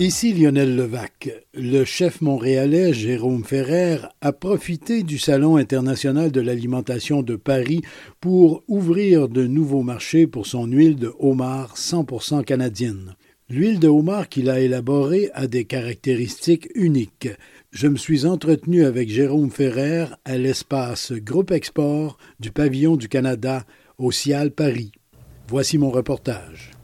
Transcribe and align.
Ici 0.00 0.32
Lionel 0.32 0.76
Levac. 0.76 1.28
Le 1.54 1.84
chef 1.84 2.20
montréalais 2.20 2.92
Jérôme 2.92 3.42
Ferrer 3.42 3.98
a 4.20 4.32
profité 4.32 5.02
du 5.02 5.18
Salon 5.18 5.56
international 5.56 6.30
de 6.30 6.40
l'alimentation 6.40 7.22
de 7.22 7.34
Paris 7.34 7.82
pour 8.20 8.62
ouvrir 8.68 9.28
de 9.28 9.44
nouveaux 9.48 9.82
marchés 9.82 10.28
pour 10.28 10.46
son 10.46 10.66
huile 10.66 10.94
de 10.94 11.12
homard 11.18 11.74
100% 11.76 12.44
canadienne. 12.44 13.16
L'huile 13.50 13.80
de 13.80 13.88
homard 13.88 14.28
qu'il 14.28 14.50
a 14.50 14.60
élaborée 14.60 15.30
a 15.34 15.48
des 15.48 15.64
caractéristiques 15.64 16.68
uniques. 16.76 17.30
Je 17.72 17.88
me 17.88 17.96
suis 17.96 18.24
entretenu 18.24 18.84
avec 18.84 19.10
Jérôme 19.10 19.50
Ferrer 19.50 20.06
à 20.24 20.38
l'espace 20.38 21.10
Groupe 21.10 21.50
Export 21.50 22.18
du 22.38 22.52
pavillon 22.52 22.94
du 22.94 23.08
Canada 23.08 23.64
au 23.98 24.12
Cial 24.12 24.52
Paris. 24.52 24.92
Voici 25.48 25.76
mon 25.76 25.90
reportage. 25.90 26.77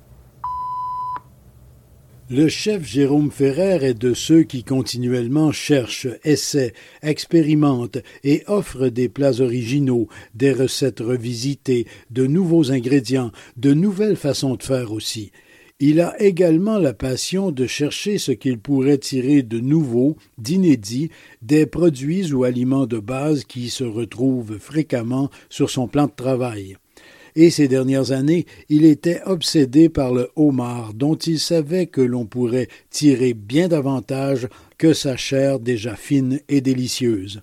Le 2.31 2.49
chef 2.49 2.87
Jérôme 2.87 3.31
Ferrer 3.31 3.85
est 3.85 3.99
de 4.01 4.15
ceux 4.15 4.45
qui 4.45 4.65
continuellement 4.65 5.53
cherchent, 5.53 6.09
essaient, 6.25 6.73
expérimentent 7.03 7.99
et 8.23 8.45
offrent 8.47 8.89
des 8.89 9.11
plats 9.11 9.41
originaux, 9.41 10.09
des 10.35 10.53
recettes 10.53 11.01
revisitées, 11.01 11.87
de 12.11 12.27
nouveaux 12.27 12.73
ingrédients, 12.73 13.31
de 13.59 13.75
nouvelles 13.75 14.17
façons 14.17 14.55
de 14.55 14.63
faire 14.63 14.93
aussi. 14.93 15.33
Il 15.81 16.01
a 16.01 16.19
également 16.19 16.79
la 16.79 16.95
passion 16.95 17.51
de 17.51 17.67
chercher 17.67 18.17
ce 18.17 18.33
qu'il 18.33 18.59
pourrait 18.59 18.97
tirer 18.97 19.43
de 19.43 19.61
nouveau, 19.61 20.17
d'inédit, 20.39 21.11
des 21.43 21.67
produits 21.67 22.33
ou 22.33 22.45
aliments 22.45 22.87
de 22.87 23.01
base 23.01 23.45
qui 23.45 23.69
se 23.69 23.85
retrouvent 23.85 24.59
fréquemment 24.59 25.29
sur 25.51 25.69
son 25.69 25.89
plan 25.89 26.07
de 26.07 26.13
travail 26.17 26.79
et 27.37 27.51
ces 27.51 27.69
dernières 27.69 28.13
années, 28.13 28.47
il 28.69 28.85
était 28.85 29.23
obsédé 29.25 29.89
par 29.89 30.13
le 30.13 30.31
homard, 30.37 30.95
dont 30.95 31.17
il 31.17 31.41
savait 31.41 31.87
que 31.87 32.01
l'on 32.01 32.27
pourrait 32.27 32.69
tirer 32.91 33.35
bien 33.35 33.69
davantage 33.69 34.49
que 34.79 34.93
sa 34.93 35.17
chair 35.17 35.59
déjà 35.59 35.97
fine 35.97 36.41
et 36.49 36.61
délicieuse. 36.61 37.43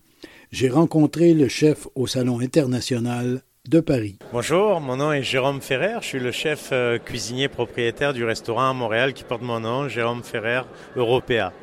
J'ai 0.51 0.69
rencontré 0.69 1.33
le 1.33 1.47
chef 1.47 1.87
au 1.95 2.07
Salon 2.07 2.39
international 2.39 3.41
de 3.67 3.79
Paris. 3.79 4.17
Bonjour, 4.33 4.81
mon 4.81 4.97
nom 4.97 5.13
est 5.13 5.23
Jérôme 5.23 5.61
Ferrer, 5.61 5.97
je 6.01 6.07
suis 6.07 6.19
le 6.19 6.31
chef 6.31 6.69
euh, 6.71 6.97
cuisinier 6.97 7.47
propriétaire 7.47 8.13
du 8.13 8.25
restaurant 8.25 8.71
à 8.71 8.73
Montréal 8.73 9.13
qui 9.13 9.23
porte 9.23 9.43
mon 9.43 9.59
nom, 9.59 9.87
Jérôme 9.87 10.23
Ferrer 10.23 10.63
Européa. 10.95 11.53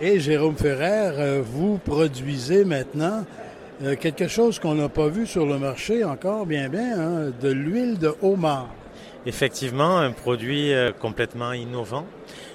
Et 0.00 0.18
Jérôme 0.18 0.56
Ferrer, 0.56 1.12
euh, 1.18 1.42
vous 1.44 1.78
produisez 1.78 2.64
maintenant 2.64 3.24
euh, 3.82 3.96
quelque 3.96 4.28
chose 4.28 4.58
qu'on 4.60 4.76
n'a 4.76 4.88
pas 4.88 5.08
vu 5.08 5.26
sur 5.26 5.44
le 5.44 5.58
marché 5.58 6.04
encore 6.04 6.46
bien 6.46 6.68
bien, 6.68 7.00
hein, 7.00 7.32
de 7.40 7.50
l'huile 7.50 7.98
de 7.98 8.14
homard. 8.22 8.68
Effectivement, 9.26 9.98
un 9.98 10.12
produit 10.12 10.72
euh, 10.72 10.92
complètement 10.92 11.52
innovant. 11.52 12.06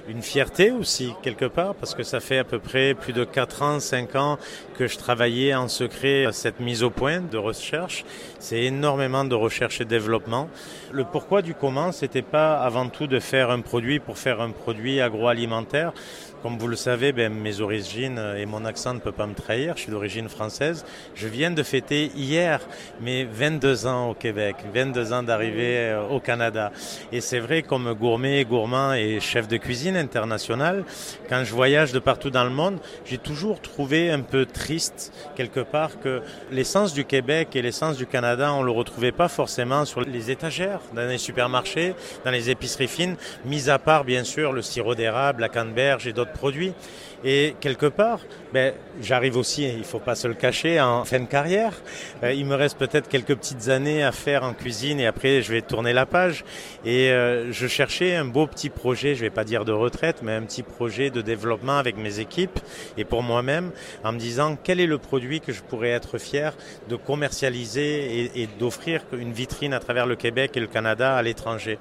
Une 0.10 0.22
fierté 0.22 0.72
aussi, 0.72 1.14
quelque 1.22 1.46
part, 1.46 1.76
parce 1.76 1.94
que 1.94 2.04
ça 2.04 2.22
fait 2.22 2.38
à 2.38 2.46
peu 2.46 2.60
près 2.60 2.94
plus 2.94 3.12
de 3.12 3.26
4 3.26 3.62
ans, 3.62 3.80
5 3.82 4.16
ans 4.16 4.38
que 4.78 4.88
je 4.88 4.98
travaillais 4.98 5.54
en 5.54 5.68
secret 5.68 6.26
à 6.26 6.32
cette 6.32 6.62
mise 6.62 6.82
au 6.84 6.90
point 6.90 7.20
de 7.20 7.38
recherche. 7.38 8.06
C'est 8.40 8.64
énormément 8.64 9.26
de 9.26 9.36
recherche 9.36 9.82
et 9.82 9.86
développement. 9.86 10.48
Le 10.94 11.04
pourquoi 11.04 11.42
du 11.42 11.54
comment, 11.54 11.92
c'était 11.92 12.22
pas 12.22 12.58
avant 12.60 12.88
tout 12.88 13.08
de 13.08 13.20
faire 13.20 13.50
un 13.52 13.60
produit 13.60 14.00
pour 14.00 14.18
faire 14.18 14.40
un 14.40 14.52
produit 14.52 15.02
agroalimentaire. 15.02 15.92
Comme 16.48 16.60
vous 16.60 16.70
le 16.70 16.78
savez, 16.78 17.12
ben, 17.12 17.34
mes 17.34 17.60
origines 17.60 18.22
et 18.38 18.46
mon 18.46 18.64
accent 18.64 18.94
ne 18.94 19.00
peut 19.00 19.12
pas 19.12 19.28
me 19.28 19.34
trahir. 19.34 19.74
Je 19.76 19.82
suis 19.82 19.92
d'origine 19.92 20.30
française. 20.30 20.86
Je 21.14 21.28
viens 21.28 21.52
de 21.52 21.62
fêter 21.62 22.10
hier 22.16 22.62
mes 23.02 23.26
22 23.26 23.86
ans 23.86 24.12
au 24.12 24.14
Québec, 24.14 24.56
22 24.74 25.12
ans 25.12 25.24
d'arrivée 25.24 25.78
euh, 25.78 26.08
au 26.08 26.22
Canada. 26.22 26.72
Et 27.12 27.20
c'est 27.20 27.40
vrai, 27.40 27.64
comme 27.64 27.94
gourmet, 27.96 28.46
gourmand 28.46 28.94
et 28.94 29.20
chef 29.20 29.50
de 29.50 29.58
cuisine 29.58 29.98
international, 29.98 30.86
quand 31.28 31.44
je 31.44 31.54
voyage 31.54 31.92
de 31.92 32.00
partout 32.00 32.30
dans 32.30 32.46
le 32.46 32.50
monde, 32.50 32.80
j'ai 33.04 33.18
toujours 33.18 33.60
trouvé 33.60 34.10
un 34.10 34.22
peu 34.22 34.46
triste, 34.46 35.12
quelque 35.36 35.60
part, 35.60 36.00
que 36.00 36.22
l'essence 36.50 36.94
du 36.94 37.04
Québec 37.04 37.58
et 37.58 37.62
l'essence 37.62 37.98
du 37.98 38.06
Canada, 38.06 38.54
on 38.54 38.64
le 38.64 38.72
retrouvait 38.72 39.12
pas 39.12 39.28
forcément 39.28 39.84
sur 39.84 40.00
les 40.00 40.32
étagères, 40.32 40.80
dans 40.96 41.10
les 41.10 41.18
supermarchés, 41.18 41.94
dans 42.24 42.32
les 42.32 42.50
épiceries 42.50 42.88
fines, 42.88 43.18
mis 43.44 43.70
à 43.70 43.80
part, 43.80 44.06
bien 44.06 44.24
sûr, 44.24 44.54
le 44.54 44.62
sirop 44.62 44.96
d'érable, 44.96 45.42
la 45.42 45.50
canneberge 45.50 46.08
et 46.08 46.14
d'autres 46.14 46.37
produits. 46.38 46.74
Et 47.24 47.56
quelque 47.60 47.88
part, 47.88 48.20
ben, 48.54 48.74
j'arrive 49.02 49.38
aussi, 49.38 49.68
il 49.68 49.84
faut 49.84 50.00
pas 50.00 50.14
se 50.14 50.28
le 50.28 50.36
cacher, 50.36 50.80
en 50.80 51.04
fin 51.04 51.20
de 51.20 51.26
carrière. 51.26 51.74
Euh, 52.24 52.32
il 52.32 52.46
me 52.46 52.54
reste 52.54 52.78
peut-être 52.78 53.10
quelques 53.10 53.36
petites 53.36 53.70
années 53.70 54.04
à 54.04 54.12
faire 54.12 54.44
en 54.44 54.54
cuisine 54.54 55.00
et 55.00 55.08
après 55.08 55.42
je 55.42 55.52
vais 55.52 55.62
tourner 55.62 55.94
la 55.94 56.06
page. 56.06 56.46
Et 56.86 57.12
euh, 57.12 57.52
je 57.52 57.66
cherchais 57.66 58.16
un 58.16 58.26
beau 58.26 58.46
petit 58.46 58.70
projet, 58.70 59.16
je 59.16 59.22
vais 59.22 59.32
pas 59.32 59.44
dire 59.44 59.66
de 59.66 59.72
retraite, 59.72 60.18
mais 60.22 60.34
un 60.34 60.44
petit 60.44 60.62
projet 60.62 61.10
de 61.10 61.22
développement 61.22 61.80
avec 61.80 61.98
mes 61.98 62.20
équipes 62.20 62.60
et 62.98 63.04
pour 63.04 63.24
moi-même, 63.24 63.72
en 64.04 64.12
me 64.12 64.20
disant 64.20 64.56
quel 64.64 64.80
est 64.80 64.86
le 64.86 65.00
produit 65.00 65.42
que 65.42 65.52
je 65.52 65.64
pourrais 65.64 65.90
être 65.90 66.20
fier 66.20 66.54
de 66.88 66.96
commercialiser 66.96 68.32
et, 68.36 68.48
d'offrir 68.60 69.02
une 69.12 69.34
vitrine 69.34 69.74
à 69.74 69.80
travers 69.80 70.06
le 70.06 70.16
Québec 70.16 70.52
et 70.56 70.60
le 70.60 70.68
Canada 70.68 71.16
à 71.16 71.22
l'étranger. 71.24 71.80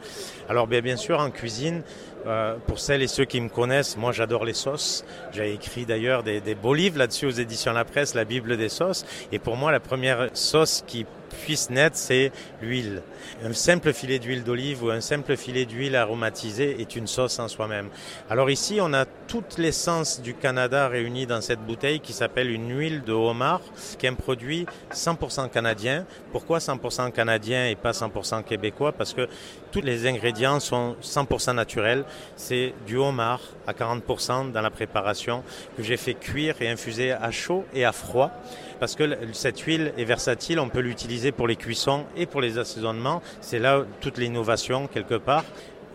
Alors 0.48 0.66
bien, 0.66 0.80
bien 0.80 0.96
sûr, 0.96 1.20
en 1.20 1.30
cuisine, 1.30 1.82
euh, 2.26 2.56
pour 2.66 2.78
celles 2.78 3.02
et 3.02 3.06
ceux 3.06 3.24
qui 3.24 3.40
me 3.40 3.48
connaissent, 3.48 3.96
moi 3.96 4.12
j'adore 4.12 4.44
les 4.44 4.54
sauces. 4.54 5.04
J'ai 5.32 5.52
écrit 5.52 5.86
d'ailleurs 5.86 6.22
des, 6.22 6.40
des, 6.40 6.54
beaux 6.54 6.74
livres 6.74 6.98
là-dessus 6.98 7.26
aux 7.26 7.30
éditions 7.30 7.72
La 7.72 7.84
Presse, 7.84 8.14
la 8.14 8.24
Bible 8.24 8.56
des 8.56 8.68
sauces. 8.68 9.04
Et 9.32 9.38
pour 9.38 9.56
moi, 9.56 9.70
la 9.70 9.80
première 9.80 10.30
sauce 10.34 10.82
qui 10.86 11.06
puisse 11.36 11.70
naître, 11.70 11.96
c'est 11.96 12.32
l'huile. 12.62 13.02
Un 13.44 13.52
simple 13.52 13.92
filet 13.92 14.18
d'huile 14.18 14.44
d'olive 14.44 14.84
ou 14.84 14.90
un 14.90 15.00
simple 15.00 15.36
filet 15.36 15.64
d'huile 15.64 15.96
aromatisée 15.96 16.80
est 16.80 16.96
une 16.96 17.06
sauce 17.06 17.38
en 17.38 17.48
soi-même. 17.48 17.88
Alors 18.30 18.50
ici, 18.50 18.78
on 18.80 18.92
a 18.92 19.04
toute 19.04 19.58
l'essence 19.58 20.20
du 20.20 20.34
Canada 20.34 20.88
réunie 20.88 21.26
dans 21.26 21.40
cette 21.40 21.60
bouteille 21.60 22.00
qui 22.00 22.12
s'appelle 22.12 22.50
une 22.50 22.76
huile 22.76 23.02
de 23.02 23.12
homard, 23.12 23.60
qui 23.98 24.06
est 24.06 24.08
un 24.08 24.14
produit 24.14 24.66
100% 24.92 25.50
canadien. 25.50 26.06
Pourquoi 26.32 26.58
100% 26.58 27.12
canadien 27.12 27.68
et 27.68 27.74
pas 27.74 27.92
100% 27.92 28.44
québécois? 28.44 28.92
Parce 28.92 29.14
que 29.14 29.28
tous 29.72 29.80
les 29.80 30.06
ingrédients 30.06 30.60
sont 30.60 30.96
100% 31.02 31.54
naturels. 31.54 32.04
C'est 32.36 32.72
du 32.86 32.96
homard 32.96 33.40
à 33.66 33.72
40% 33.72 34.52
dans 34.52 34.62
la 34.62 34.70
préparation 34.70 35.42
que 35.76 35.82
j'ai 35.82 35.96
fait 35.96 36.14
cuire 36.14 36.56
et 36.60 36.68
infuser 36.68 37.12
à 37.12 37.30
chaud 37.30 37.64
et 37.74 37.84
à 37.84 37.92
froid 37.92 38.30
parce 38.78 38.94
que 38.94 39.18
cette 39.32 39.60
huile 39.60 39.92
est 39.96 40.04
versatile, 40.04 40.60
on 40.60 40.68
peut 40.68 40.80
l'utiliser 40.80 41.25
pour 41.32 41.48
les 41.48 41.56
cuissons 41.56 42.04
et 42.16 42.26
pour 42.26 42.40
les 42.40 42.58
assaisonnements. 42.58 43.22
C'est 43.40 43.58
là 43.58 43.84
toute 44.00 44.18
l'innovation 44.18 44.86
quelque 44.86 45.14
part. 45.14 45.44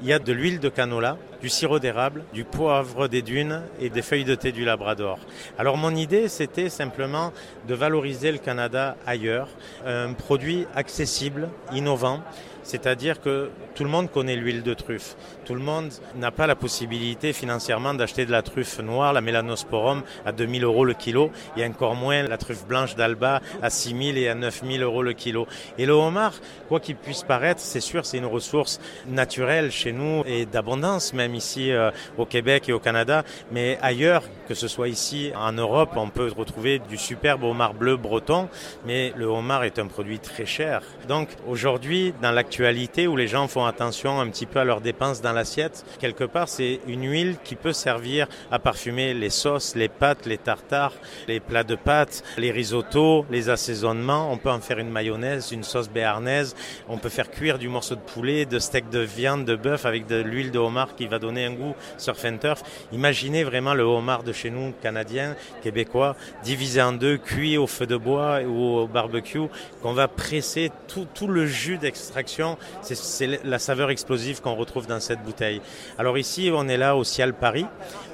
Il 0.01 0.07
y 0.07 0.13
a 0.13 0.19
de 0.19 0.33
l'huile 0.33 0.59
de 0.59 0.69
canola, 0.69 1.17
du 1.41 1.49
sirop 1.49 1.77
d'érable, 1.77 2.23
du 2.33 2.43
poivre 2.43 3.07
des 3.07 3.21
dunes 3.21 3.61
et 3.79 3.89
des 3.89 4.01
feuilles 4.01 4.25
de 4.25 4.33
thé 4.33 4.51
du 4.51 4.65
Labrador. 4.65 5.19
Alors 5.59 5.77
mon 5.77 5.95
idée, 5.95 6.27
c'était 6.27 6.69
simplement 6.69 7.31
de 7.67 7.75
valoriser 7.75 8.31
le 8.31 8.39
Canada 8.39 8.97
ailleurs, 9.05 9.47
un 9.85 10.13
produit 10.13 10.65
accessible, 10.73 11.49
innovant, 11.71 12.21
c'est-à-dire 12.63 13.21
que 13.21 13.49
tout 13.75 13.83
le 13.83 13.89
monde 13.89 14.11
connaît 14.11 14.35
l'huile 14.35 14.63
de 14.63 14.73
truffe. 14.73 15.15
Tout 15.45 15.53
le 15.53 15.61
monde 15.61 15.91
n'a 16.15 16.31
pas 16.31 16.47
la 16.47 16.55
possibilité 16.55 17.33
financièrement 17.33 17.93
d'acheter 17.93 18.25
de 18.25 18.31
la 18.31 18.41
truffe 18.41 18.79
noire, 18.79 19.13
la 19.13 19.21
mélanosporum, 19.21 20.03
à 20.25 20.31
2000 20.31 20.63
euros 20.63 20.85
le 20.85 20.93
kilo, 20.93 21.31
et 21.57 21.65
encore 21.65 21.95
moins 21.95 22.23
la 22.23 22.37
truffe 22.37 22.65
blanche 22.65 22.95
d'Alba 22.95 23.41
à 23.61 23.69
6000 23.69 24.17
et 24.17 24.27
à 24.27 24.35
9000 24.35 24.83
euros 24.83 25.03
le 25.03 25.13
kilo. 25.13 25.47
Et 25.77 25.85
le 25.85 25.93
homard, 25.93 26.33
quoi 26.67 26.79
qu'il 26.79 26.95
puisse 26.95 27.23
paraître, 27.23 27.59
c'est 27.59 27.79
sûr, 27.79 28.05
c'est 28.05 28.17
une 28.17 28.25
ressource 28.25 28.79
naturelle 29.07 29.71
chez 29.71 29.91
nous 29.91 30.23
et 30.25 30.45
d'abondance, 30.45 31.13
même 31.13 31.35
ici 31.35 31.71
euh, 31.71 31.91
au 32.17 32.25
Québec 32.25 32.69
et 32.69 32.73
au 32.73 32.79
Canada, 32.79 33.23
mais 33.51 33.77
ailleurs, 33.81 34.23
que 34.47 34.53
ce 34.53 34.67
soit 34.67 34.89
ici 34.89 35.31
en 35.35 35.53
Europe, 35.53 35.91
on 35.95 36.09
peut 36.09 36.31
retrouver 36.35 36.79
du 36.79 36.97
superbe 36.97 37.43
homard 37.43 37.73
bleu 37.73 37.97
breton, 37.97 38.49
mais 38.85 39.13
le 39.15 39.25
homard 39.25 39.63
est 39.63 39.79
un 39.79 39.87
produit 39.87 40.19
très 40.19 40.45
cher. 40.45 40.81
Donc 41.07 41.29
aujourd'hui, 41.47 42.13
dans 42.21 42.31
la 42.31 42.43
où 42.59 43.15
les 43.15 43.27
gens 43.27 43.47
font 43.47 43.65
attention 43.65 44.19
un 44.19 44.27
petit 44.27 44.45
peu 44.45 44.59
à 44.59 44.65
leurs 44.65 44.81
dépenses 44.81 45.21
dans 45.21 45.31
l'assiette. 45.31 45.85
Quelque 45.99 46.25
part, 46.25 46.49
c'est 46.49 46.81
une 46.85 47.09
huile 47.09 47.37
qui 47.43 47.55
peut 47.55 47.71
servir 47.71 48.27
à 48.51 48.59
parfumer 48.59 49.13
les 49.13 49.29
sauces, 49.29 49.75
les 49.75 49.87
pâtes, 49.87 50.25
les 50.25 50.37
tartares, 50.37 50.93
les 51.27 51.39
plats 51.39 51.63
de 51.63 51.75
pâtes, 51.75 52.23
les 52.37 52.51
risottos, 52.51 53.25
les 53.31 53.49
assaisonnements. 53.49 54.31
On 54.31 54.37
peut 54.37 54.51
en 54.51 54.59
faire 54.59 54.79
une 54.79 54.89
mayonnaise, 54.89 55.51
une 55.51 55.63
sauce 55.63 55.89
béarnaise. 55.89 56.55
On 56.89 56.97
peut 56.97 57.09
faire 57.09 57.31
cuire 57.31 57.57
du 57.57 57.69
morceau 57.69 57.95
de 57.95 58.01
poulet, 58.01 58.45
de 58.45 58.59
steak 58.59 58.89
de 58.89 58.99
viande, 58.99 59.45
de 59.45 59.55
bœuf 59.55 59.85
avec 59.85 60.05
de 60.07 60.21
l'huile 60.21 60.51
de 60.51 60.59
homard 60.59 60.95
qui 60.95 61.07
va 61.07 61.19
donner 61.19 61.45
un 61.45 61.53
goût 61.53 61.75
surf 61.97 62.25
and 62.25 62.37
turf. 62.37 62.63
Imaginez 62.91 63.43
vraiment 63.43 63.73
le 63.73 63.83
homard 63.83 64.23
de 64.23 64.33
chez 64.33 64.49
nous, 64.49 64.73
canadien, 64.81 65.35
québécois, 65.63 66.15
divisé 66.43 66.81
en 66.81 66.91
deux, 66.93 67.17
cuit 67.17 67.57
au 67.57 67.67
feu 67.67 67.87
de 67.87 67.95
bois 67.97 68.41
ou 68.41 68.77
au 68.77 68.87
barbecue, 68.87 69.47
qu'on 69.81 69.93
va 69.93 70.07
presser 70.07 70.71
tout 70.87 71.27
le 71.27 71.45
jus 71.45 71.77
d'extraction. 71.77 72.40
C'est 72.81 73.43
la 73.43 73.59
saveur 73.59 73.89
explosive 73.89 74.41
qu'on 74.41 74.55
retrouve 74.55 74.87
dans 74.87 74.99
cette 74.99 75.23
bouteille. 75.23 75.61
Alors 75.97 76.17
ici, 76.17 76.49
on 76.53 76.67
est 76.67 76.77
là 76.77 76.95
au 76.95 77.03
Ciel 77.03 77.33
Paris. 77.33 77.65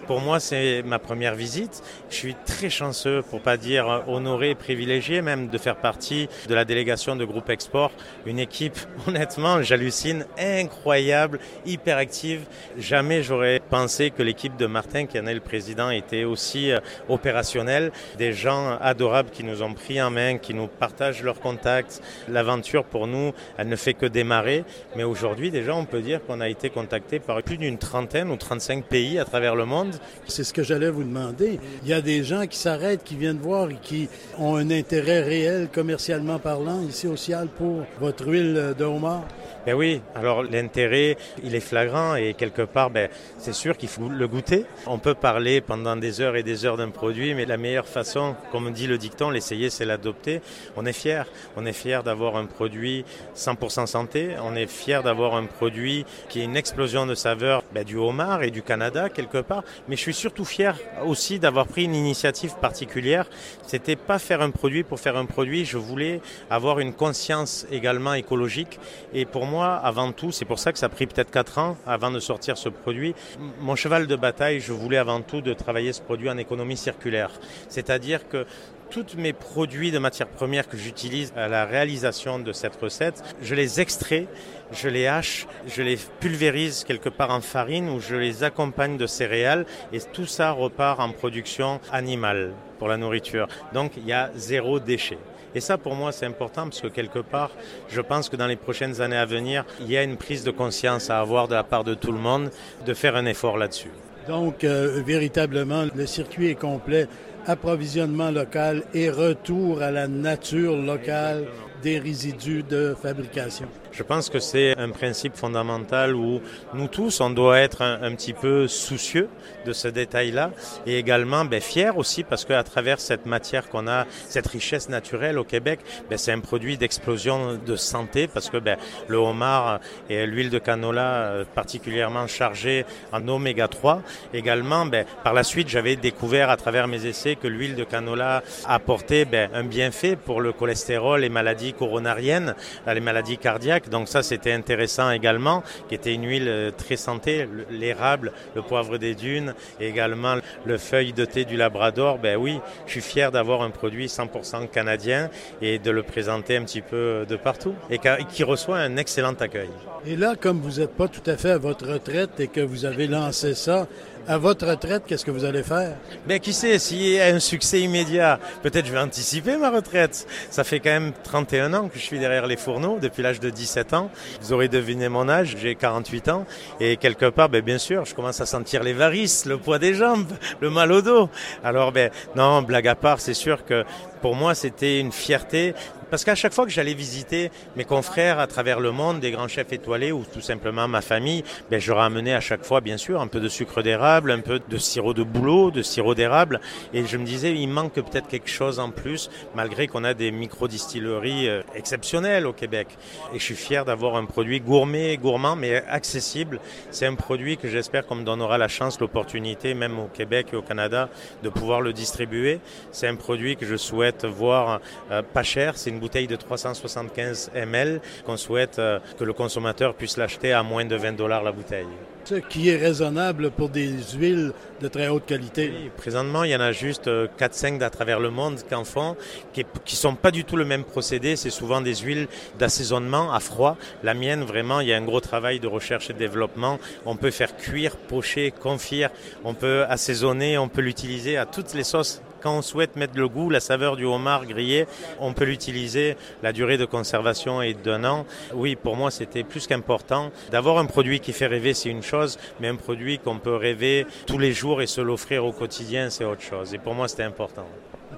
Pour 0.08 0.22
moi, 0.22 0.40
c'est 0.40 0.84
ma 0.84 1.00
première 1.00 1.36
visite. 1.36 1.84
Je 2.10 2.16
suis 2.16 2.36
très 2.46 2.70
chanceux, 2.70 3.22
pour 3.30 3.42
pas 3.42 3.58
dire 3.58 4.06
honoré, 4.08 4.56
privilégié 4.56 5.22
même, 5.22 5.50
de 5.50 5.58
faire 5.58 5.76
partie 5.76 6.30
de 6.48 6.56
la 6.56 6.64
délégation 6.64 7.18
de 7.18 7.26
Groupe 7.26 7.50
Export. 7.50 7.92
Une 8.26 8.40
équipe, 8.40 8.78
honnêtement, 9.08 9.62
j'hallucine, 9.62 10.26
incroyable, 10.40 11.40
hyper 11.66 11.98
active. 11.98 12.46
Jamais 12.78 13.22
j'aurais 13.22 13.60
pensé 13.60 14.10
que 14.12 14.24
l'équipe 14.24 14.56
de 14.56 14.66
Martin, 14.66 15.08
qui 15.08 15.20
en 15.20 15.28
est 15.28 15.34
le 15.34 15.42
président, 15.42 15.90
était 15.90 16.24
aussi 16.24 16.72
euh, 16.72 16.80
opérationnelle. 17.10 17.92
Des 18.18 18.32
gens 18.32 18.78
adorables 18.80 19.32
qui 19.32 19.44
nous 19.44 19.62
ont 19.62 19.74
pris 19.74 20.02
en 20.02 20.10
main, 20.10 20.38
qui 20.38 20.54
nous 20.54 20.68
partagent 20.68 21.22
leurs 21.22 21.42
contacts. 21.42 22.02
L'aventure, 22.30 22.86
pour 22.86 23.08
nous, 23.08 23.34
elle 23.58 23.68
ne 23.68 23.76
fait 23.76 23.94
que 23.94 24.06
démarrer. 24.06 24.64
Mais 24.96 25.04
aujourd'hui, 25.04 25.52
déjà, 25.52 25.76
on 25.76 25.84
peut 25.84 26.02
dire 26.02 26.26
qu'on 26.26 26.40
a 26.40 26.48
été 26.48 26.70
contacté 26.70 27.20
par 27.20 27.44
plus 27.44 27.58
d'une 27.58 27.78
trentaine 27.78 28.32
ou 28.32 28.38
35 28.38 28.86
pays 28.86 29.20
à 29.20 29.26
travers 29.26 29.54
le 29.54 29.66
monde 29.66 29.97
c'est 30.28 30.44
ce 30.44 30.54
que 30.54 30.64
j'allais 30.64 30.90
vous 30.90 31.04
demander. 31.04 31.60
Il 31.84 31.90
y 31.90 31.94
a 31.94 32.02
des 32.02 32.24
gens 32.24 32.46
qui 32.48 32.58
s'arrêtent, 32.58 33.04
qui 33.04 33.16
viennent 33.16 33.40
voir 33.40 33.70
et 33.70 33.78
qui 33.82 34.10
ont 34.38 34.56
un 34.56 34.70
intérêt 34.72 35.22
réel, 35.22 35.70
commercialement 35.74 36.40
parlant, 36.40 36.82
ici 36.82 37.08
au 37.08 37.16
Cial 37.16 37.48
pour 37.48 37.84
votre 38.00 38.28
huile 38.28 38.76
de 38.78 38.86
homard. 38.86 39.24
Ben 39.68 39.74
oui, 39.74 40.02
alors 40.16 40.44
l'intérêt, 40.44 41.18
il 41.44 41.54
est 41.54 41.60
flagrant 41.60 42.16
et 42.16 42.36
quelque 42.36 42.62
part, 42.62 42.90
ben, 42.90 43.10
c'est 43.38 43.54
sûr 43.54 43.76
qu'il 43.76 43.90
faut 43.90 44.08
le 44.08 44.26
goûter. 44.26 44.66
On 44.86 44.98
peut 44.98 45.14
parler 45.14 45.60
pendant 45.60 45.98
des 45.98 46.22
heures 46.22 46.38
et 46.38 46.44
des 46.44 46.66
heures 46.66 46.78
d'un 46.78 46.90
produit, 46.90 47.34
mais 47.34 47.44
la 47.44 47.58
meilleure 47.58 47.86
façon, 47.86 48.36
comme 48.54 48.72
dit 48.72 48.88
le 48.88 48.98
dicton, 48.98 49.30
l'essayer, 49.30 49.70
c'est 49.70 49.84
l'adopter. 49.84 50.40
On 50.78 50.86
est 50.86 50.94
fier. 50.94 51.26
On 51.58 51.66
est 51.66 51.74
fier 51.74 52.02
d'avoir 52.02 52.38
un 52.38 52.46
produit 52.46 53.04
100% 53.36 53.88
santé. 53.88 54.36
On 54.42 54.56
est 54.56 54.68
fier 54.68 55.04
d'avoir 55.04 55.36
un 55.36 55.44
produit 55.44 56.06
qui 56.30 56.40
est 56.40 56.46
une 56.46 56.56
explosion 56.56 57.06
de 57.06 57.14
saveurs 57.14 57.62
ben, 57.74 57.84
du 57.84 57.98
homard 57.98 58.44
et 58.44 58.52
du 58.52 58.62
Canada 58.62 59.10
quelque 59.10 59.40
part. 59.40 59.64
Mais 59.88 59.96
je 59.96 60.02
suis 60.02 60.14
surtout 60.14 60.46
fier 60.46 60.78
aussi 61.06 61.40
d'avoir 61.40 61.68
pris 61.68 61.86
une 61.86 61.96
initiative 61.96 62.56
particulière. 62.60 63.26
C'était 63.66 63.96
pas 63.96 64.20
faire 64.20 64.42
un 64.42 64.52
produit 64.52 64.84
pour 64.84 65.00
faire 65.00 65.16
un 65.16 65.26
produit. 65.26 65.64
Je 65.64 65.78
voulais 65.78 66.22
avoir 66.50 66.80
une 66.80 66.94
conscience 66.94 67.66
également 67.72 68.14
écologique. 68.14 68.80
Et 69.14 69.26
pour 69.26 69.46
moi, 69.46 69.76
avant 69.76 70.12
tout, 70.12 70.32
c'est 70.32 70.46
pour 70.46 70.60
ça 70.60 70.74
que 70.74 70.80
ça 70.80 70.88
a 70.88 70.90
pris 70.90 71.08
peut-être 71.08 71.32
4 71.32 71.58
ans 71.58 71.78
avant 71.86 72.12
de 72.12 72.20
sortir 72.20 72.58
ce 72.58 72.70
produit. 72.70 73.16
Mon 73.62 73.76
cheval 73.76 74.08
de 74.08 74.16
bataille, 74.16 74.60
je 74.60 74.74
voulais 74.74 74.98
avant 74.98 75.22
tout 75.22 75.42
de 75.42 75.54
travailler 75.54 75.94
ce 75.94 76.02
produit 76.02 76.30
en 76.30 76.38
économie 76.38 76.78
circulaire. 76.78 77.32
C'est-à-dire 77.70 78.28
que 78.28 78.46
tous 78.90 79.16
mes 79.18 79.34
produits 79.34 79.92
de 79.92 80.00
matières 80.00 80.28
premières 80.28 80.68
que 80.68 80.78
j'utilise 80.78 81.34
à 81.36 81.48
la 81.48 81.66
réalisation 81.66 82.40
de 82.40 82.52
cette 82.52 82.76
recette, 82.76 83.24
je 83.42 83.56
les 83.56 83.82
extrais, 83.82 84.28
je 84.72 84.90
les 84.90 85.08
hache, 85.08 85.48
je 85.68 85.82
les 85.82 85.98
pulvérise 86.20 86.84
quelque 86.84 87.10
part 87.10 87.32
en 87.32 87.42
farine 87.42 87.90
ou 87.90 88.00
je 88.00 88.16
les 88.16 88.44
accompagne 88.44 88.98
de 88.98 89.08
céréales 89.08 89.66
et 89.92 90.00
tout 90.00 90.26
ça 90.26 90.52
repart 90.52 91.00
en 91.00 91.12
production 91.12 91.80
animale 91.92 92.54
pour 92.80 92.88
la 92.88 92.98
nourriture. 92.98 93.48
Donc 93.74 93.94
il 93.98 94.06
y 94.06 94.14
a 94.14 94.32
zéro 94.36 94.80
déchet. 94.80 95.18
Et 95.56 95.60
ça, 95.60 95.78
pour 95.78 95.96
moi, 95.96 96.12
c'est 96.12 96.26
important 96.26 96.64
parce 96.64 96.82
que 96.82 96.88
quelque 96.88 97.20
part, 97.20 97.52
je 97.90 98.02
pense 98.02 98.30
que 98.30 98.36
dans 98.36 98.48
les 98.48 98.58
prochaines 98.58 99.02
années 99.02 99.18
à 99.18 99.26
venir, 99.26 99.66
il 99.80 99.90
y 99.90 99.98
a 99.98 100.04
une 100.04 100.18
prise 100.18 100.44
de 100.44 100.52
conscience 100.52 101.10
à 101.10 101.20
avoir 101.20 101.48
de 101.48 101.56
la 101.56 101.64
part 101.64 101.84
de 101.84 101.94
tout 101.94 102.12
le 102.12 102.20
monde 102.20 102.52
de 102.86 102.94
faire 102.94 103.16
un 103.16 103.26
effort 103.26 103.58
là-dessus. 103.58 103.92
Donc, 104.28 104.64
euh, 104.64 105.02
véritablement, 105.06 105.86
le 105.96 106.06
circuit 106.06 106.50
est 106.50 106.56
complet. 106.56 107.08
Approvisionnement 107.50 108.30
local 108.30 108.84
et 108.94 109.10
retour 109.10 109.82
à 109.82 109.90
la 109.90 110.10
nature 110.10 110.76
locale 110.76 111.46
des 111.82 112.00
résidus 112.00 112.64
de 112.64 112.96
fabrication. 113.02 113.68
Je 113.92 114.04
pense 114.04 114.30
que 114.30 114.40
c'est 114.40 114.78
un 114.78 114.90
principe 114.90 115.36
fondamental 115.36 116.16
où 116.16 116.40
nous 116.76 116.88
tous, 116.88 117.20
on 117.20 117.32
doit 117.32 117.60
être 117.60 117.82
un, 117.82 118.14
petit 118.14 118.34
peu 118.34 118.68
soucieux 118.68 119.28
de 119.66 119.74
ce 119.74 119.88
détail-là 119.88 120.52
et 120.86 121.00
également 121.00 121.46
ben, 121.46 121.60
fiers 121.60 121.92
aussi 121.96 122.24
parce 122.24 122.46
qu'à 122.46 122.62
travers 122.64 123.00
cette 123.00 123.26
matière 123.26 123.70
qu'on 123.70 123.88
a, 123.88 124.06
cette 124.28 124.46
richesse 124.48 124.90
naturelle 124.90 125.40
au 125.40 125.44
Québec, 125.44 125.80
ben, 126.12 126.18
c'est 126.18 126.32
un 126.32 126.42
produit 126.42 126.78
d'explosion 126.78 127.58
de 127.66 127.76
santé 127.76 128.28
parce 128.28 128.50
que 128.52 128.58
ben, 128.58 128.78
le 129.08 129.18
homard 129.18 129.80
et 130.10 130.28
l'huile 130.28 130.52
de 130.52 130.60
canola 130.60 131.02
euh, 131.02 131.46
particulièrement 131.56 132.28
chargée 132.28 132.86
en 133.12 133.28
oméga 133.28 133.68
3. 133.68 134.04
Également, 134.34 134.86
ben, 134.86 135.06
par 135.24 135.34
la 135.34 135.44
suite, 135.44 135.70
j'avais 135.70 135.96
découvert 135.96 136.52
à 136.52 136.58
travers 136.58 136.88
mes 136.88 137.08
essais 137.08 137.36
que 137.38 137.48
l'huile 137.48 137.76
de 137.76 137.84
canola 137.84 138.44
apportait 138.66 139.26
ben, 139.26 139.50
un 139.54 139.64
bienfait 139.64 140.16
pour 140.16 140.42
le 140.42 140.52
cholestérol, 140.52 141.22
les 141.22 141.30
maladies 141.30 141.74
coronariennes, 141.74 142.56
les 142.88 143.00
maladies 143.00 143.38
cardiaques 143.38 143.58
donc 143.90 144.08
ça, 144.08 144.24
c'était 144.24 144.52
intéressant 144.52 145.12
également, 145.12 145.64
qui 145.90 145.96
était 145.96 146.14
une 146.14 146.28
huile 146.28 146.48
euh, 146.48 146.72
très 146.72 146.96
santé, 146.96 147.48
l'érable, 147.70 148.32
le 148.56 148.62
poivre 148.62 148.98
des 148.98 149.16
dunes, 149.16 149.54
également 149.80 150.36
le 150.66 150.78
feuille 150.78 151.14
de 151.14 151.26
thé 151.26 151.46
du 151.46 151.58
Labrador. 151.58 152.18
Ben 152.18 152.38
oui, 152.38 152.60
je 152.86 152.92
suis 152.94 153.02
fier 153.02 153.32
d'avoir 153.32 153.62
un 153.62 153.70
produit 153.70 154.08
100% 154.08 154.70
canadien 154.70 155.30
et 155.62 155.80
de 155.80 155.92
le 155.92 156.04
présenter 156.04 156.58
un 156.58 156.64
petit 156.64 156.82
peu 156.82 157.26
de 157.28 157.36
partout 157.36 157.76
et 157.90 158.00
qui 158.30 158.44
reçoit 158.44 158.78
un 158.78 158.98
excellent 158.98 159.34
accueil. 159.34 159.70
Et 160.06 160.16
là, 160.16 160.36
comme 160.40 160.60
vous 160.60 160.80
n'êtes 160.80 160.96
pas 160.96 161.08
tout 161.08 161.28
à 161.30 161.38
fait 161.38 161.52
à 161.52 161.58
votre 161.58 161.88
retraite 161.88 162.40
et 162.40 162.48
que 162.48 162.62
vous 162.62 162.86
avez 162.86 163.08
lancé 163.08 163.54
ça, 163.56 163.88
à 164.28 164.38
votre 164.38 164.68
retraite, 164.68 165.04
qu'est-ce 165.08 165.24
que 165.24 165.32
vous 165.32 165.46
allez 165.46 165.64
faire? 165.64 165.96
Ben, 166.28 166.40
qui 166.40 166.52
sait, 166.52 166.78
s'il 166.80 167.02
y 167.02 167.20
a 167.20 167.28
un 167.28 167.40
succès 167.40 167.80
immédiat, 167.80 168.40
peut-être 168.62 168.86
je 168.86 168.92
vais 168.92 169.00
anticiper 169.00 169.56
ma 169.58 169.70
retraite. 169.70 170.28
Ça 170.50 170.64
fait 170.64 170.80
quand 170.80 170.90
même 170.90 171.14
31 171.24 171.74
ans 171.74 171.88
que 171.88 171.98
je 171.98 172.04
suis 172.04 172.20
derrière 172.20 172.46
les 172.46 172.58
fourneaux, 172.58 173.00
depuis 173.02 173.24
l'âge 173.24 173.40
de 173.40 173.50
17 173.50 173.94
ans. 173.94 174.12
Vous 174.42 174.52
aurez 174.52 174.68
deviné 174.68 175.08
mon 175.08 175.30
âge, 175.30 175.56
j'ai 175.60 175.76
48 175.76 176.28
ans. 176.30 176.46
Et 176.80 176.98
quelque 176.98 177.30
part, 177.30 177.48
ben, 177.48 177.62
bien 177.62 177.78
sûr, 177.78 178.06
je 178.06 178.14
commence 178.14 178.42
à 178.42 178.46
sentir 178.46 178.84
les 178.84 178.94
varices, 178.94 179.46
le 179.46 179.58
poids 179.58 179.80
des 179.80 179.94
jambes, 179.94 180.32
le 180.60 180.70
mal 180.70 180.92
au 180.92 181.02
dos. 181.02 181.30
Alors, 181.64 181.94
ben, 181.94 182.12
non, 182.36 182.62
blague 182.62 182.88
à 182.88 182.96
part, 182.96 183.22
c'est 183.22 183.34
sûr 183.34 183.64
que 183.64 183.86
pour 184.22 184.36
moi, 184.36 184.56
c'était 184.56 185.00
une 185.00 185.12
fierté 185.12 185.74
parce 186.10 186.24
qu'à 186.24 186.36
chaque 186.36 186.54
fois 186.54 186.66
que 186.66 186.72
j'allais 186.72 186.94
visiter 186.94 187.52
mes 187.76 187.84
confrères 187.84 188.40
à 188.40 188.48
travers 188.48 188.80
le 188.80 188.92
monde, 188.92 189.20
des 189.20 189.32
grands 189.32 189.50
chefs 189.50 189.74
étoilés 189.74 190.14
ou 190.14 190.24
tout 190.24 190.40
simplement 190.40 190.88
ma 190.88 191.02
famille, 191.02 191.44
ben, 191.70 191.82
je 191.82 191.92
ramenais 191.92 192.34
à 192.34 192.40
chaque 192.40 192.64
fois, 192.64 192.80
bien 192.80 192.96
sûr, 192.96 193.20
un 193.20 193.28
peu 193.28 193.42
de 193.42 193.50
sucre 193.50 193.82
d'érable, 193.82 194.32
un 194.32 194.40
peu 194.40 194.62
de 194.66 194.78
sirop 194.78 195.14
de 195.14 195.24
bouleau, 195.24 195.70
de 195.70 195.82
sirop 195.82 196.16
d'érable. 196.16 196.62
Et 196.94 197.06
je 197.06 197.18
me 197.18 197.26
disais, 197.26 197.54
il 197.54 197.68
manque 197.68 197.94
peut-être 197.94 198.30
quelque 198.30 198.50
chose 198.50 198.80
en 198.80 198.90
plus, 198.90 199.30
malgré 199.54 199.88
qu'on 199.88 200.06
a 200.06 200.14
des 200.14 200.32
micro-distilleries 200.32 201.50
euh, 201.50 201.62
exceptionnelles 201.76 202.48
au 202.48 202.54
Québec. 202.54 202.88
Et 203.34 203.40
je 203.40 203.44
suis 203.44 203.56
fier 203.56 203.84
d'avoir 203.84 204.16
un 204.16 204.24
produit 204.24 204.62
gourmet, 204.62 205.18
gourmand, 205.18 205.58
mais 205.58 205.84
accessible. 205.90 206.62
C'est 206.90 207.06
un 207.06 207.16
produit 207.16 207.58
que 207.58 207.68
j'espère 207.68 208.06
qu'on 208.06 208.16
me 208.16 208.24
donnera 208.24 208.58
la 208.58 208.70
chance, 208.70 208.98
l'opportunité, 209.02 209.74
même 209.74 210.00
au 210.00 210.08
Québec 210.08 210.48
et 210.54 210.56
au 210.56 210.62
Canada, 210.62 211.10
de 211.44 211.50
pouvoir 211.50 211.82
le 211.82 211.92
distribuer. 211.92 212.62
C'est 212.94 213.08
un 213.08 213.16
produit 213.16 213.58
que 213.58 213.66
je 213.66 213.76
souhaite 213.76 214.07
voir 214.26 214.82
euh, 215.12 215.22
pas 215.22 215.44
cher. 215.44 215.78
C'est 215.78 215.90
une 215.90 216.00
bouteille 216.00 216.28
de 216.28 216.36
375 216.36 217.52
ml 217.54 218.02
qu'on 218.26 218.38
souhaite 218.38 218.80
euh, 218.80 219.00
que 219.18 219.24
le 219.24 219.34
consommateur 219.34 219.96
puisse 219.96 220.18
l'acheter 220.18 220.54
à 220.54 220.64
moins 220.64 220.86
de 220.86 220.96
20 220.96 221.14
dollars 221.14 221.44
la 221.44 221.52
bouteille. 221.52 221.88
Ce 222.26 222.36
qui 222.36 222.70
est 222.70 222.76
raisonnable 222.76 223.52
pour 223.52 223.70
des 223.70 223.90
huiles 224.14 224.52
de 224.82 224.90
très 224.90 225.08
haute 225.08 225.26
qualité. 225.26 225.72
présentement, 225.96 226.44
il 226.44 226.52
y 226.52 226.56
en 226.56 226.60
a 226.60 226.74
juste 226.74 227.08
4-5 227.08 227.82
euh, 227.82 227.86
à 227.86 227.90
travers 227.90 228.20
le 228.20 228.30
monde 228.30 228.60
qui 228.68 228.76
en 228.76 228.84
font, 228.84 229.16
qui 229.54 229.64
ne 229.64 229.90
sont 229.90 230.16
pas 230.16 230.32
du 230.32 230.44
tout 230.44 230.58
le 230.58 230.66
même 230.66 230.84
procédé. 230.84 231.38
C'est 231.38 231.50
souvent 231.50 231.80
des 231.80 231.96
huiles 231.96 232.28
d'assaisonnement 232.60 233.34
à 233.34 233.40
froid. 233.40 233.78
La 234.04 234.14
mienne, 234.14 234.44
vraiment, 234.44 234.82
il 234.82 234.90
y 234.90 234.94
a 234.94 234.98
un 234.98 235.06
gros 235.06 235.22
travail 235.22 235.62
de 235.62 235.68
recherche 235.68 236.10
et 236.10 236.14
de 236.14 236.20
développement. 236.20 236.80
On 237.06 237.16
peut 237.16 237.32
faire 237.32 237.56
cuire, 237.56 237.96
pocher, 237.96 238.52
confire. 238.52 239.10
On 239.46 239.54
peut 239.54 239.86
assaisonner, 239.88 240.58
on 240.58 240.68
peut 240.68 240.82
l'utiliser 240.82 241.38
à 241.38 241.46
toutes 241.46 241.74
les 241.74 241.86
sauces 241.86 242.22
quand 242.42 242.58
on 242.58 242.62
souhaite 242.62 242.96
mettre 242.96 243.18
le 243.18 243.28
goût, 243.28 243.50
la 243.50 243.60
saveur 243.60 243.96
du 243.96 244.06
homard 244.06 244.46
grillé, 244.46 244.86
on 245.20 245.34
peut 245.34 245.46
l'utiliser. 245.46 246.16
La 246.44 246.54
durée 246.54 246.78
de 246.78 246.86
conservation 246.86 247.62
est 247.62 247.74
d'un 247.74 248.04
an. 248.04 248.26
Oui, 248.54 248.76
pour 248.76 248.96
moi, 248.96 249.12
c'était 249.12 249.44
plus 249.44 249.68
qu'important. 249.68 250.32
D'avoir 250.52 250.78
un 250.78 250.86
produit 250.86 251.20
qui 251.20 251.34
fait 251.34 251.48
rêver, 251.48 251.74
c'est 251.74 251.90
une 251.90 252.04
chose, 252.04 252.38
mais 252.60 252.68
un 252.68 252.76
produit 252.76 253.20
qu'on 253.20 253.40
peut 253.40 253.56
rêver 253.56 254.06
tous 254.26 254.38
les 254.38 254.54
jours 254.54 254.82
et 254.82 254.88
se 254.88 255.02
l'offrir 255.02 255.46
au 255.46 255.52
quotidien, 255.52 256.10
c'est 256.10 256.26
autre 256.26 256.42
chose. 256.42 256.74
Et 256.74 256.78
pour 256.78 256.94
moi, 256.94 257.08
c'était 257.08 257.24
important. 257.24 257.68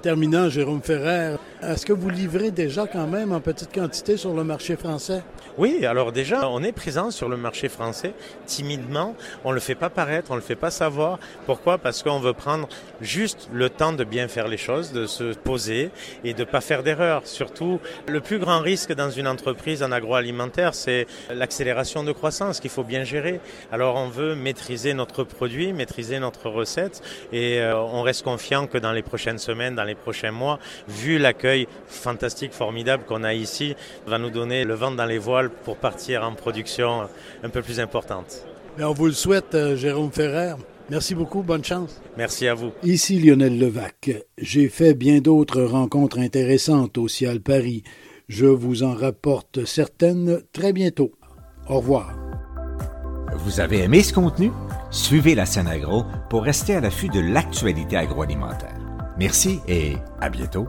terminant, 0.02 0.48
Jérôme 0.48 0.82
Ferrer, 0.82 1.36
Est-ce 1.62 1.84
que 1.84 1.92
vous 1.92 2.08
livrez 2.08 2.50
déjà 2.50 2.86
quand 2.86 3.06
même 3.06 3.32
en 3.32 3.40
petite 3.40 3.74
quantité 3.74 4.16
sur 4.16 4.32
le 4.32 4.44
marché 4.44 4.76
français? 4.76 5.22
Oui, 5.58 5.84
alors 5.84 6.10
déjà, 6.10 6.48
on 6.48 6.62
est 6.62 6.72
présent 6.72 7.10
sur 7.10 7.28
le 7.28 7.36
marché 7.36 7.68
français 7.68 8.14
timidement. 8.46 9.14
On 9.44 9.50
ne 9.50 9.54
le 9.54 9.60
fait 9.60 9.74
pas 9.74 9.90
paraître, 9.90 10.30
on 10.30 10.34
ne 10.34 10.40
le 10.40 10.44
fait 10.44 10.56
pas 10.56 10.70
savoir. 10.70 11.18
Pourquoi? 11.44 11.76
Parce 11.76 12.02
qu'on 12.02 12.18
veut 12.18 12.32
prendre 12.32 12.66
juste 13.02 13.50
le 13.52 13.68
temps 13.68 13.92
de 13.92 14.04
bien 14.04 14.26
faire 14.26 14.48
les 14.48 14.56
choses, 14.56 14.92
de 14.92 15.04
se 15.04 15.34
poser 15.34 15.90
et 16.24 16.32
de 16.32 16.40
ne 16.40 16.44
pas 16.44 16.62
faire 16.62 16.82
d'erreurs. 16.82 17.26
Surtout, 17.26 17.78
le 18.08 18.22
plus 18.22 18.38
grand 18.38 18.60
risque 18.60 18.94
dans 18.94 19.10
une 19.10 19.28
entreprise 19.28 19.82
en 19.82 19.92
agroalimentaire, 19.92 20.74
c'est 20.74 21.06
l'accélération 21.30 22.04
de 22.04 22.12
croissance 22.12 22.58
qu'il 22.60 22.70
faut 22.70 22.84
bien 22.84 23.04
gérer. 23.04 23.38
Alors 23.70 23.96
on 23.96 24.08
veut 24.08 24.34
maîtriser 24.34 24.94
notre 24.94 25.24
produit, 25.24 25.74
maîtriser 25.74 26.20
notre 26.20 26.48
recette 26.48 27.02
et 27.32 27.60
euh, 27.60 27.76
on 27.76 28.00
reste 28.00 28.22
confiant 28.22 28.66
que 28.66 28.78
dans 28.78 28.92
les 28.92 29.02
prochaines 29.02 29.38
semaines, 29.38 29.74
dans 29.74 29.84
les 29.84 29.94
prochains 29.94 30.32
mois, 30.32 30.58
vu 30.88 31.18
l'accueil 31.18 31.49
fantastique, 31.86 32.52
formidable 32.52 33.04
qu'on 33.06 33.24
a 33.24 33.34
ici, 33.34 33.74
va 34.06 34.18
nous 34.18 34.30
donner 34.30 34.64
le 34.64 34.74
vent 34.74 34.90
dans 34.90 35.06
les 35.06 35.18
voiles 35.18 35.50
pour 35.50 35.76
partir 35.76 36.24
en 36.24 36.34
production 36.34 37.08
un 37.42 37.48
peu 37.48 37.62
plus 37.62 37.80
importante. 37.80 38.44
on 38.78 38.92
vous 38.92 39.06
le 39.06 39.12
souhaite, 39.12 39.54
euh, 39.54 39.76
Jérôme 39.76 40.10
Ferrer. 40.10 40.54
Merci 40.90 41.14
beaucoup, 41.14 41.42
bonne 41.42 41.64
chance. 41.64 42.00
Merci 42.16 42.48
à 42.48 42.54
vous. 42.54 42.72
Ici 42.82 43.20
Lionel 43.20 43.58
Levac. 43.58 44.10
J'ai 44.38 44.68
fait 44.68 44.94
bien 44.94 45.20
d'autres 45.20 45.62
rencontres 45.62 46.18
intéressantes 46.18 46.98
au 46.98 47.06
Cial 47.06 47.40
Paris. 47.40 47.84
Je 48.28 48.46
vous 48.46 48.82
en 48.82 48.94
rapporte 48.94 49.64
certaines 49.64 50.40
très 50.52 50.72
bientôt. 50.72 51.12
Au 51.68 51.76
revoir. 51.76 52.16
Vous 53.36 53.60
avez 53.60 53.84
aimé 53.84 54.02
ce 54.02 54.12
contenu? 54.12 54.50
Suivez 54.90 55.36
la 55.36 55.46
scène 55.46 55.68
agro 55.68 56.04
pour 56.28 56.42
rester 56.42 56.74
à 56.74 56.80
l'affût 56.80 57.08
de 57.08 57.20
l'actualité 57.20 57.96
agroalimentaire. 57.96 58.76
Merci 59.16 59.60
et 59.68 59.96
à 60.20 60.28
bientôt. 60.28 60.66